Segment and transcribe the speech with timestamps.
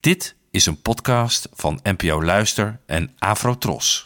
[0.00, 4.02] Dit is een podcast van NPO Luister en Afrotros.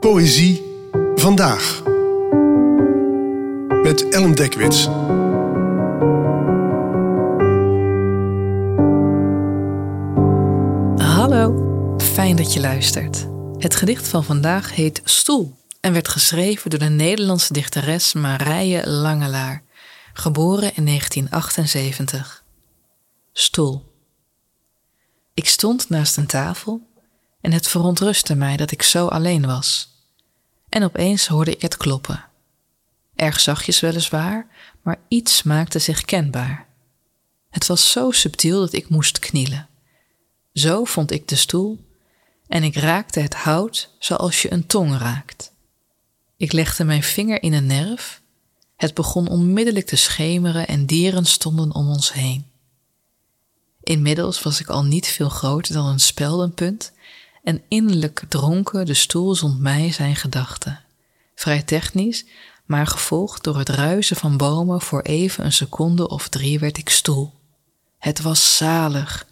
[0.00, 0.62] Poëzie
[1.14, 1.82] vandaag.
[3.82, 4.84] Met Ellen Dekwits.
[11.04, 13.26] Hallo, fijn dat je luistert.
[13.58, 19.62] Het gedicht van vandaag heet Stoel en werd geschreven door de Nederlandse dichteres Marije Langelaar,
[20.12, 22.39] geboren in 1978.
[23.32, 23.94] Stoel.
[25.34, 26.88] Ik stond naast een tafel
[27.40, 29.88] en het verontrustte mij dat ik zo alleen was.
[30.68, 32.24] En opeens hoorde ik het kloppen.
[33.14, 34.46] Erg zachtjes weliswaar,
[34.82, 36.66] maar iets maakte zich kenbaar.
[37.50, 39.68] Het was zo subtiel dat ik moest knielen.
[40.52, 41.78] Zo vond ik de stoel
[42.46, 45.52] en ik raakte het hout zoals je een tong raakt.
[46.36, 48.22] Ik legde mijn vinger in een nerf.
[48.76, 52.49] Het begon onmiddellijk te schemeren en dieren stonden om ons heen.
[53.90, 56.92] Inmiddels was ik al niet veel groter dan een speldenpunt
[57.42, 60.80] en innerlijk dronken de stoel zond mij zijn gedachten.
[61.34, 62.24] Vrij technisch,
[62.64, 66.88] maar gevolgd door het ruisen van bomen voor even een seconde of drie werd ik
[66.88, 67.32] stoel.
[67.98, 69.26] Het was zalig,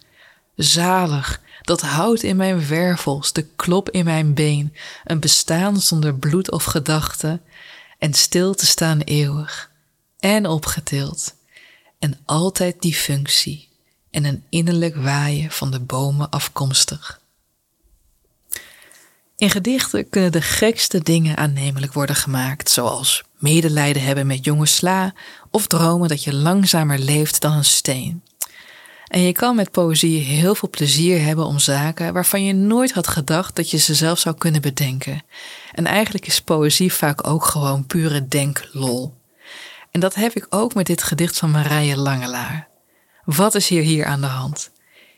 [0.55, 6.51] zalig, dat hout in mijn wervels, de klop in mijn been, een bestaan zonder bloed
[6.51, 7.39] of gedachte,
[7.97, 9.71] en stil te staan eeuwig,
[10.19, 11.35] en opgetild,
[11.99, 13.68] en altijd die functie,
[14.11, 17.19] en een innerlijk waaien van de bomen afkomstig.
[19.37, 25.13] In gedichten kunnen de gekste dingen aannemelijk worden gemaakt, zoals medelijden hebben met jonge sla
[25.51, 28.23] of dromen dat je langzamer leeft dan een steen.
[29.07, 33.07] En je kan met poëzie heel veel plezier hebben om zaken waarvan je nooit had
[33.07, 35.23] gedacht dat je ze zelf zou kunnen bedenken.
[35.71, 39.13] En eigenlijk is poëzie vaak ook gewoon pure denklol.
[39.91, 42.68] En dat heb ik ook met dit gedicht van Marije Langelaar.
[43.35, 44.71] Wat is hier hier aan de hand?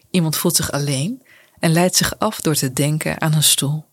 [0.09, 1.23] Iemand voelt zich alleen
[1.59, 3.86] en leidt zich af door te denken aan een stoel.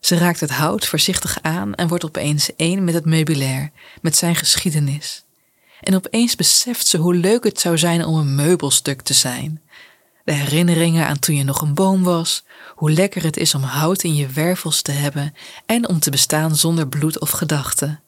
[0.00, 3.70] Ze raakt het hout voorzichtig aan en wordt opeens één met het meubilair,
[4.02, 5.24] met zijn geschiedenis.
[5.80, 9.62] En opeens beseft ze hoe leuk het zou zijn om een meubelstuk te zijn.
[10.24, 12.44] De herinneringen aan toen je nog een boom was,
[12.74, 15.34] hoe lekker het is om hout in je wervels te hebben
[15.66, 18.00] en om te bestaan zonder bloed of gedachten.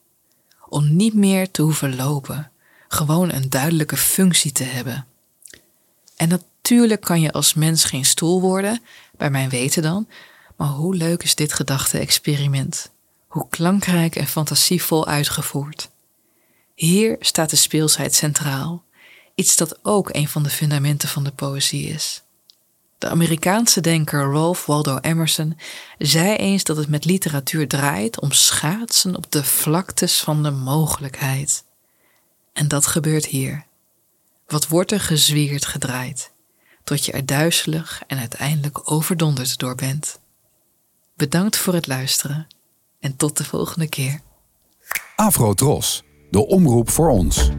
[0.69, 2.51] Om niet meer te hoeven lopen,
[2.89, 5.07] gewoon een duidelijke functie te hebben.
[6.17, 8.83] En natuurlijk kan je als mens geen stoel worden,
[9.17, 10.09] bij mijn weten dan,
[10.57, 12.91] maar hoe leuk is dit gedachte-experiment?
[13.27, 15.91] Hoe klankrijk en fantasievol uitgevoerd.
[16.75, 18.85] Hier staat de speelsheid centraal,
[19.35, 22.23] iets dat ook een van de fundamenten van de poëzie is.
[22.99, 25.59] De Amerikaanse denker Ralph Waldo Emerson
[25.99, 31.65] zei eens dat het met literatuur draait om schaatsen op de vlaktes van de mogelijkheid.
[32.53, 33.65] En dat gebeurt hier.
[34.47, 36.33] Wat wordt er gezwierd gedraaid,
[36.85, 40.21] tot je er duizelig en uiteindelijk overdonderd door bent.
[41.15, 42.47] Bedankt voor het luisteren
[43.01, 44.21] en tot de volgende keer.
[45.17, 47.51] Afro Tros, de omroep voor ons.